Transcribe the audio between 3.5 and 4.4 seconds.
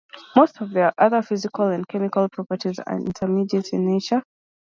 in nature.